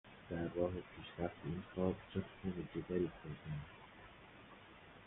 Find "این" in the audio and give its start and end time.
1.45-1.63